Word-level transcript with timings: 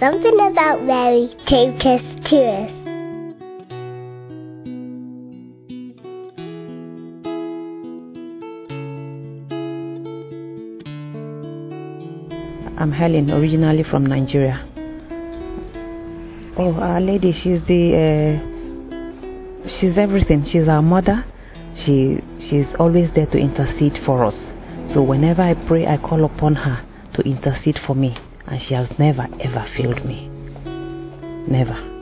Something 0.00 0.40
about 0.50 0.82
Mary 0.82 1.28
took 1.46 1.86
us 1.86 2.02
to 2.28 2.36
us. 2.36 2.70
I'm 12.76 12.90
Helen, 12.90 13.30
originally 13.30 13.84
from 13.84 14.04
Nigeria. 14.06 14.66
Oh, 16.58 16.74
Our 16.74 17.00
Lady, 17.00 17.32
she's 17.32 17.62
the, 17.68 17.94
uh, 17.94 19.68
she's 19.78 19.96
everything. 19.96 20.44
She's 20.50 20.66
our 20.68 20.82
mother. 20.82 21.24
She, 21.86 22.18
she's 22.50 22.66
always 22.80 23.10
there 23.14 23.26
to 23.26 23.38
intercede 23.38 23.98
for 24.04 24.24
us. 24.24 24.34
So 24.92 25.02
whenever 25.02 25.42
I 25.42 25.54
pray, 25.54 25.86
I 25.86 25.98
call 25.98 26.24
upon 26.24 26.56
her 26.56 26.84
to 27.14 27.22
intercede 27.22 27.78
for 27.86 27.94
me, 27.94 28.18
and 28.54 28.62
she 28.68 28.74
has 28.74 28.88
never 29.00 29.26
ever 29.40 29.66
failed 29.76 30.04
me. 30.04 30.28
Never. 31.48 31.93